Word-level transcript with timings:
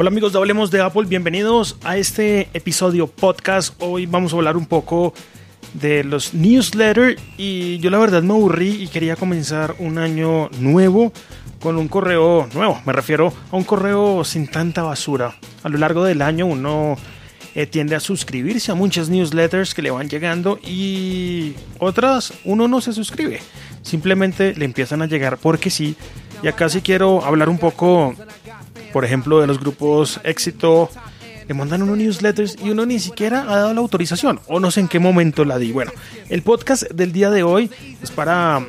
Hola 0.00 0.08
amigos 0.08 0.32
de 0.32 0.38
Hablemos 0.38 0.70
de 0.70 0.80
Apple, 0.80 1.04
bienvenidos 1.04 1.76
a 1.84 1.98
este 1.98 2.48
episodio 2.54 3.06
podcast. 3.06 3.74
Hoy 3.82 4.06
vamos 4.06 4.32
a 4.32 4.36
hablar 4.36 4.56
un 4.56 4.64
poco 4.64 5.12
de 5.74 6.04
los 6.04 6.32
newsletters 6.32 7.20
y 7.36 7.76
yo 7.80 7.90
la 7.90 7.98
verdad 7.98 8.22
me 8.22 8.32
aburrí 8.32 8.82
y 8.82 8.88
quería 8.88 9.14
comenzar 9.16 9.74
un 9.78 9.98
año 9.98 10.48
nuevo 10.58 11.12
con 11.60 11.76
un 11.76 11.86
correo 11.86 12.48
nuevo. 12.54 12.80
Me 12.86 12.94
refiero 12.94 13.30
a 13.52 13.56
un 13.58 13.64
correo 13.64 14.24
sin 14.24 14.48
tanta 14.48 14.82
basura. 14.82 15.36
A 15.62 15.68
lo 15.68 15.76
largo 15.76 16.02
del 16.02 16.22
año 16.22 16.46
uno 16.46 16.96
eh, 17.54 17.66
tiende 17.66 17.94
a 17.94 18.00
suscribirse 18.00 18.72
a 18.72 18.74
muchas 18.74 19.10
newsletters 19.10 19.74
que 19.74 19.82
le 19.82 19.90
van 19.90 20.08
llegando 20.08 20.58
y 20.64 21.52
otras 21.78 22.32
uno 22.46 22.68
no 22.68 22.80
se 22.80 22.94
suscribe. 22.94 23.42
Simplemente 23.82 24.54
le 24.54 24.64
empiezan 24.64 25.02
a 25.02 25.06
llegar 25.06 25.36
porque 25.36 25.68
sí. 25.68 25.94
Y 26.42 26.48
acá 26.48 26.70
sí 26.70 26.80
quiero 26.80 27.22
hablar 27.22 27.50
un 27.50 27.58
poco 27.58 28.14
por 28.92 29.04
ejemplo, 29.04 29.40
de 29.40 29.46
los 29.46 29.60
grupos 29.60 30.20
éxito, 30.24 30.90
le 31.46 31.54
mandan 31.54 31.82
unos 31.82 31.98
newsletters 31.98 32.56
y 32.62 32.70
uno 32.70 32.86
ni 32.86 33.00
siquiera 33.00 33.42
ha 33.42 33.56
dado 33.56 33.74
la 33.74 33.80
autorización 33.80 34.40
o 34.46 34.60
no 34.60 34.70
sé 34.70 34.80
en 34.80 34.88
qué 34.88 35.00
momento 35.00 35.44
la 35.44 35.58
di. 35.58 35.72
Bueno, 35.72 35.90
el 36.28 36.42
podcast 36.42 36.84
del 36.92 37.12
día 37.12 37.30
de 37.30 37.42
hoy 37.42 37.70
es 38.02 38.10
para 38.10 38.64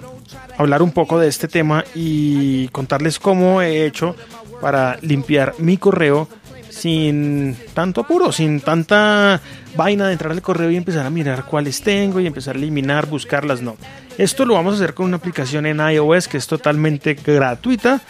hablar 0.58 0.82
un 0.82 0.92
poco 0.92 1.20
de 1.20 1.28
este 1.28 1.48
tema 1.48 1.84
y 1.94 2.70
contarles 2.70 3.20
cómo 3.20 3.62
he 3.62 3.86
hecho 3.86 4.16
para 4.62 4.98
limpiar 5.02 5.54
mi 5.60 5.78
correo 5.78 6.28
sin 6.70 7.56
tanto 7.74 8.02
apuro, 8.02 8.32
sin 8.32 8.62
tanta 8.62 9.40
vaina 9.76 10.08
de 10.08 10.14
entrar 10.14 10.32
al 10.32 10.42
correo 10.42 10.72
y 10.72 10.78
empezar 10.78 11.06
a 11.06 11.10
mirar 11.10 11.46
cuáles 11.46 11.82
tengo 11.82 12.20
y 12.20 12.26
empezar 12.26 12.56
a 12.56 12.58
eliminar, 12.58 13.06
buscarlas, 13.06 13.62
no. 13.62 13.78
Esto 14.18 14.46
lo 14.46 14.56
vamos 14.56 14.74
a 14.74 14.78
hacer 14.78 14.94
con 14.94 15.06
una 15.06 15.18
aplicación 15.18 15.66
en 15.66 15.80
iOS 15.80 16.28
que 16.28 16.38
es 16.38 16.48
totalmente 16.48 17.13
gratuita 17.13 18.02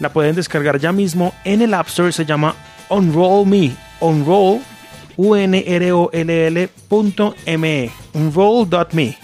la 0.00 0.12
pueden 0.12 0.34
descargar 0.34 0.78
ya 0.78 0.92
mismo 0.92 1.34
en 1.44 1.62
el 1.62 1.74
App 1.74 1.88
Store. 1.88 2.12
Se 2.12 2.24
llama 2.24 2.54
Unroll 2.88 3.46
Me. 3.46 3.72
Unroll, 4.00 4.60
U-N-R-O-L-L.me. 5.16 6.70
Unroll.me. 8.12 9.18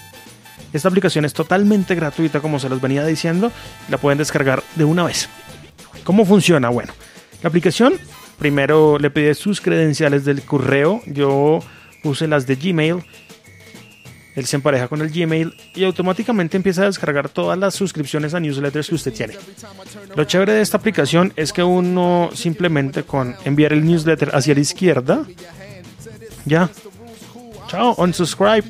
Esta 0.72 0.88
aplicación 0.88 1.24
es 1.24 1.32
totalmente 1.32 1.94
gratuita, 1.94 2.40
como 2.40 2.60
se 2.60 2.68
los 2.68 2.80
venía 2.80 3.04
diciendo. 3.04 3.50
La 3.88 3.98
pueden 3.98 4.18
descargar 4.18 4.62
de 4.76 4.84
una 4.84 5.04
vez. 5.04 5.28
¿Cómo 6.04 6.24
funciona? 6.24 6.68
Bueno, 6.68 6.92
la 7.42 7.48
aplicación 7.48 7.94
primero 8.38 8.98
le 8.98 9.10
pide 9.10 9.34
sus 9.34 9.60
credenciales 9.60 10.24
del 10.24 10.42
correo. 10.42 11.02
Yo 11.06 11.60
puse 12.02 12.26
las 12.26 12.46
de 12.46 12.56
Gmail 12.56 13.04
él 14.40 14.46
se 14.46 14.56
empareja 14.56 14.88
con 14.88 15.00
el 15.00 15.10
Gmail 15.10 15.54
y 15.74 15.84
automáticamente 15.84 16.56
empieza 16.56 16.82
a 16.82 16.86
descargar 16.86 17.28
todas 17.28 17.58
las 17.58 17.74
suscripciones 17.74 18.34
a 18.34 18.40
newsletters 18.40 18.88
que 18.88 18.94
usted 18.94 19.12
tiene. 19.12 19.36
Lo 20.16 20.24
chévere 20.24 20.54
de 20.54 20.62
esta 20.62 20.78
aplicación 20.78 21.32
es 21.36 21.52
que 21.52 21.62
uno 21.62 22.30
simplemente 22.34 23.04
con 23.04 23.36
enviar 23.44 23.72
el 23.72 23.84
newsletter 23.84 24.34
hacia 24.34 24.54
la 24.54 24.60
izquierda, 24.60 25.24
ya, 26.44 26.68
chao, 27.68 27.94
unsubscribe. 27.98 28.64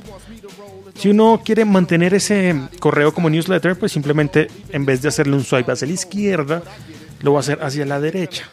Si 0.95 1.09
uno 1.09 1.41
quiere 1.43 1.65
mantener 1.65 2.13
ese 2.13 2.55
correo 2.79 3.15
como 3.15 3.31
newsletter, 3.31 3.79
pues 3.79 3.93
simplemente 3.93 4.49
en 4.71 4.85
vez 4.85 5.01
de 5.01 5.09
hacerle 5.09 5.35
un 5.35 5.45
swipe 5.45 5.73
hacia 5.73 5.87
la 5.87 5.95
izquierda, 5.95 6.63
lo 7.23 7.33
va 7.33 7.39
a 7.39 7.41
hacer 7.41 7.59
hacia 7.63 7.87
la 7.87 8.01
derecha. 8.01 8.45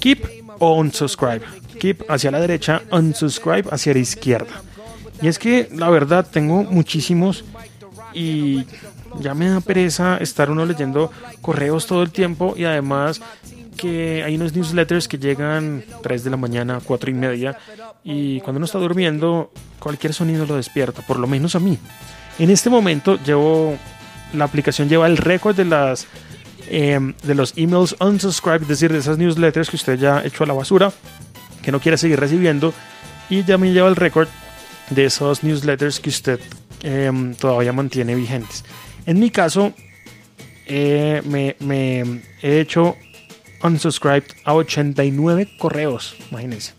Keep 0.00 0.26
o 0.58 0.74
unsubscribe. 0.76 1.42
Keep 1.78 2.04
hacia 2.08 2.30
la 2.30 2.40
derecha, 2.40 2.82
unsubscribe 2.90 3.68
hacia 3.70 3.92
la 3.92 3.98
izquierda. 3.98 4.62
Y 5.22 5.28
es 5.28 5.38
que 5.38 5.68
la 5.72 5.88
verdad 5.88 6.26
tengo 6.30 6.64
muchísimos 6.64 7.44
y 8.12 8.64
ya 9.20 9.34
me 9.34 9.48
da 9.48 9.60
pereza 9.60 10.18
estar 10.18 10.50
uno 10.50 10.66
leyendo 10.66 11.10
correos 11.40 11.86
todo 11.86 12.02
el 12.02 12.10
tiempo 12.10 12.54
y 12.56 12.64
además 12.64 13.20
que 13.76 14.22
hay 14.24 14.36
unos 14.36 14.54
newsletters 14.54 15.08
que 15.08 15.18
llegan 15.18 15.84
3 16.02 16.24
de 16.24 16.30
la 16.30 16.36
mañana, 16.36 16.80
4 16.84 17.10
y 17.10 17.14
media 17.14 17.56
y 18.04 18.40
cuando 18.40 18.58
uno 18.58 18.66
está 18.66 18.78
durmiendo 18.78 19.52
cualquier 19.78 20.12
sonido 20.12 20.44
lo 20.44 20.56
despierta, 20.56 21.02
por 21.02 21.18
lo 21.18 21.26
menos 21.26 21.54
a 21.54 21.60
mí. 21.60 21.78
En 22.38 22.50
este 22.50 22.68
momento 22.68 23.18
llevo, 23.24 23.76
la 24.34 24.44
aplicación 24.44 24.88
lleva 24.88 25.06
el 25.06 25.16
récord 25.16 25.56
de 25.56 25.64
las 25.64 26.06
em, 26.68 27.14
de 27.22 27.34
los 27.34 27.54
emails 27.56 27.96
unsubscribed, 28.00 28.62
es 28.62 28.68
decir, 28.68 28.92
de 28.92 28.98
esas 28.98 29.18
newsletters 29.18 29.70
que 29.70 29.76
usted 29.76 29.98
ya 29.98 30.22
hecho 30.24 30.44
a 30.44 30.46
la 30.46 30.54
basura, 30.54 30.92
que 31.62 31.70
no 31.70 31.80
quiere 31.80 31.96
seguir 31.96 32.18
recibiendo 32.18 32.72
y 33.30 33.44
ya 33.44 33.56
me 33.58 33.72
lleva 33.72 33.88
el 33.88 33.96
récord 33.96 34.28
de 34.94 35.06
esos 35.06 35.42
newsletters 35.42 36.00
que 36.00 36.10
usted 36.10 36.40
em, 36.82 37.34
todavía 37.34 37.72
mantiene 37.72 38.14
vigentes. 38.14 38.64
En 39.06 39.18
mi 39.18 39.30
caso, 39.30 39.72
eh, 40.66 41.22
me, 41.24 42.22
he 42.42 42.60
hecho 42.60 42.96
unsubscribed 43.62 44.24
a 44.44 44.54
89 44.54 45.56
correos, 45.58 46.16
imagínense. 46.30 46.72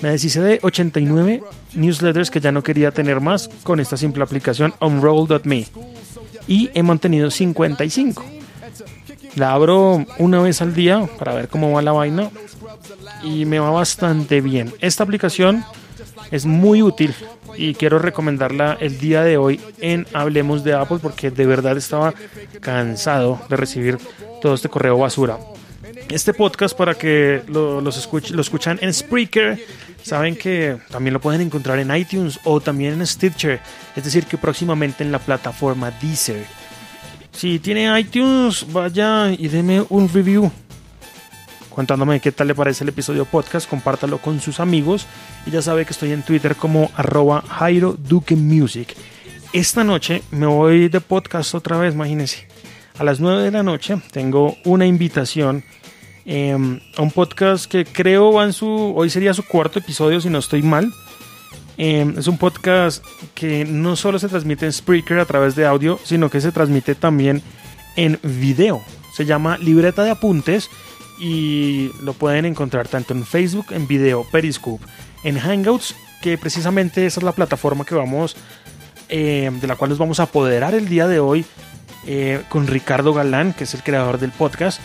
Me 0.00 0.10
deshice 0.10 0.40
de 0.40 0.60
89 0.62 1.42
newsletters 1.74 2.30
que 2.30 2.40
ya 2.40 2.52
no 2.52 2.62
quería 2.62 2.92
tener 2.92 3.20
más 3.20 3.48
con 3.64 3.80
esta 3.80 3.96
simple 3.96 4.22
aplicación 4.22 4.74
unroll.me 4.80 5.66
y 6.46 6.70
he 6.74 6.82
mantenido 6.82 7.30
55. 7.30 8.24
La 9.34 9.52
abro 9.52 10.04
una 10.18 10.40
vez 10.40 10.62
al 10.62 10.74
día 10.74 11.08
para 11.18 11.34
ver 11.34 11.48
cómo 11.48 11.72
va 11.72 11.82
la 11.82 11.92
vaina 11.92 12.30
y 13.22 13.44
me 13.44 13.58
va 13.58 13.70
bastante 13.70 14.40
bien. 14.40 14.72
Esta 14.80 15.02
aplicación 15.02 15.64
es 16.30 16.46
muy 16.46 16.82
útil 16.82 17.14
y 17.56 17.74
quiero 17.74 17.98
recomendarla 17.98 18.76
el 18.80 18.98
día 18.98 19.22
de 19.22 19.36
hoy 19.36 19.60
en 19.80 20.06
Hablemos 20.12 20.64
de 20.64 20.74
Apple 20.74 20.98
porque 21.02 21.30
de 21.30 21.46
verdad 21.46 21.76
estaba 21.76 22.14
cansado 22.60 23.40
de 23.48 23.56
recibir 23.56 23.98
todo 24.40 24.54
este 24.54 24.68
correo 24.68 24.98
basura. 24.98 25.38
Este 26.08 26.32
podcast 26.32 26.76
para 26.76 26.94
que 26.94 27.42
lo, 27.48 27.80
los 27.80 28.08
lo 28.30 28.40
escuchan 28.40 28.78
en 28.80 28.94
Spreaker, 28.94 29.58
saben 30.02 30.36
que 30.36 30.78
también 30.90 31.12
lo 31.12 31.20
pueden 31.20 31.40
encontrar 31.40 31.78
en 31.78 31.94
iTunes 31.94 32.38
o 32.44 32.60
también 32.60 32.94
en 32.94 33.06
Stitcher, 33.06 33.60
es 33.94 34.04
decir 34.04 34.24
que 34.24 34.38
próximamente 34.38 35.04
en 35.04 35.12
la 35.12 35.18
plataforma 35.18 35.90
Deezer. 35.90 36.46
Si 37.32 37.58
tiene 37.58 37.98
iTunes, 38.00 38.66
vaya 38.72 39.30
y 39.30 39.48
deme 39.48 39.84
un 39.88 40.08
review 40.12 40.50
contándome 41.78 42.18
qué 42.18 42.32
tal 42.32 42.48
le 42.48 42.56
parece 42.56 42.82
el 42.82 42.88
episodio 42.88 43.24
podcast, 43.24 43.70
compártalo 43.70 44.18
con 44.18 44.40
sus 44.40 44.58
amigos 44.58 45.06
y 45.46 45.52
ya 45.52 45.62
sabe 45.62 45.84
que 45.84 45.92
estoy 45.92 46.10
en 46.10 46.24
Twitter 46.24 46.56
como 46.56 46.90
arroba 46.96 47.44
Jairo 47.46 47.92
Duque 47.92 48.34
Music. 48.34 48.96
Esta 49.52 49.84
noche 49.84 50.24
me 50.32 50.46
voy 50.46 50.88
de 50.88 51.00
podcast 51.00 51.54
otra 51.54 51.78
vez, 51.78 51.94
imagínense. 51.94 52.48
A 52.98 53.04
las 53.04 53.20
9 53.20 53.44
de 53.44 53.52
la 53.52 53.62
noche 53.62 53.96
tengo 54.10 54.56
una 54.64 54.86
invitación 54.86 55.62
em, 56.24 56.80
a 56.96 57.02
un 57.02 57.12
podcast 57.12 57.66
que 57.66 57.84
creo 57.84 58.32
va 58.32 58.42
en 58.42 58.52
su, 58.52 58.66
hoy 58.96 59.08
sería 59.08 59.32
su 59.32 59.46
cuarto 59.46 59.78
episodio 59.78 60.20
si 60.20 60.28
no 60.30 60.38
estoy 60.38 60.64
mal. 60.64 60.92
Em, 61.76 62.18
es 62.18 62.26
un 62.26 62.38
podcast 62.38 63.04
que 63.36 63.64
no 63.64 63.94
solo 63.94 64.18
se 64.18 64.26
transmite 64.26 64.66
en 64.66 64.72
Spreaker 64.72 65.20
a 65.20 65.26
través 65.26 65.54
de 65.54 65.64
audio, 65.64 66.00
sino 66.02 66.28
que 66.28 66.40
se 66.40 66.50
transmite 66.50 66.96
también 66.96 67.40
en 67.94 68.18
video. 68.24 68.82
Se 69.14 69.24
llama 69.24 69.58
Libreta 69.58 70.02
de 70.02 70.10
Apuntes 70.10 70.68
y 71.18 71.90
lo 72.02 72.12
pueden 72.12 72.44
encontrar 72.44 72.88
tanto 72.88 73.12
en 73.12 73.24
Facebook, 73.24 73.66
en 73.70 73.86
video, 73.86 74.24
Periscope, 74.30 74.84
en 75.24 75.38
Hangouts, 75.38 75.94
que 76.22 76.38
precisamente 76.38 77.06
esa 77.06 77.20
es 77.20 77.24
la 77.24 77.32
plataforma 77.32 77.84
que 77.84 77.94
vamos, 77.94 78.36
eh, 79.08 79.50
de 79.60 79.66
la 79.66 79.76
cual 79.76 79.90
nos 79.90 79.98
vamos 79.98 80.20
a 80.20 80.24
apoderar 80.24 80.74
el 80.74 80.88
día 80.88 81.08
de 81.08 81.20
hoy 81.20 81.44
eh, 82.06 82.42
con 82.48 82.66
Ricardo 82.66 83.12
Galán, 83.12 83.52
que 83.52 83.64
es 83.64 83.74
el 83.74 83.82
creador 83.82 84.18
del 84.18 84.30
podcast. 84.30 84.80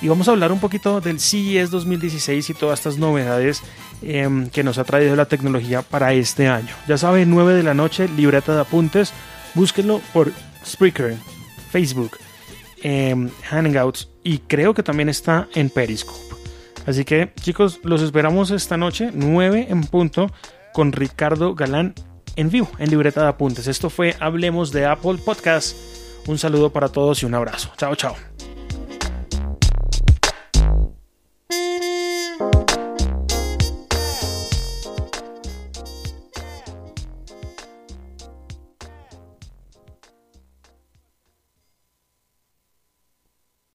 Y 0.00 0.08
vamos 0.08 0.26
a 0.26 0.32
hablar 0.32 0.50
un 0.50 0.58
poquito 0.58 1.00
del 1.00 1.20
CES 1.20 1.70
2016 1.70 2.50
y 2.50 2.54
todas 2.54 2.80
estas 2.80 2.98
novedades 2.98 3.62
em, 4.02 4.48
que 4.50 4.64
nos 4.64 4.78
ha 4.78 4.84
traído 4.84 5.14
la 5.14 5.26
tecnología 5.26 5.82
para 5.82 6.12
este 6.12 6.48
año. 6.48 6.74
Ya 6.88 6.98
saben, 6.98 7.30
9 7.30 7.54
de 7.54 7.62
la 7.62 7.72
noche, 7.72 8.08
libreta 8.08 8.52
de 8.54 8.62
apuntes. 8.62 9.12
Búsquenlo 9.54 10.00
por 10.12 10.32
Spreaker, 10.66 11.16
Facebook, 11.70 12.18
eh, 12.82 13.14
Hangouts 13.44 14.11
y 14.24 14.38
creo 14.38 14.74
que 14.74 14.82
también 14.82 15.08
está 15.08 15.48
en 15.54 15.70
Periscope. 15.70 16.18
Así 16.86 17.04
que 17.04 17.32
chicos, 17.40 17.80
los 17.84 18.02
esperamos 18.02 18.50
esta 18.50 18.76
noche, 18.76 19.10
9 19.12 19.66
en 19.68 19.82
punto, 19.82 20.30
con 20.72 20.92
Ricardo 20.92 21.54
Galán 21.54 21.94
en 22.36 22.50
vivo, 22.50 22.68
en 22.78 22.90
libreta 22.90 23.22
de 23.22 23.28
apuntes. 23.28 23.66
Esto 23.66 23.90
fue 23.90 24.16
Hablemos 24.20 24.72
de 24.72 24.86
Apple 24.86 25.18
Podcast. 25.24 25.76
Un 26.26 26.38
saludo 26.38 26.70
para 26.70 26.88
todos 26.88 27.22
y 27.22 27.26
un 27.26 27.34
abrazo. 27.34 27.72
Chao, 27.76 27.94
chao. 27.94 28.31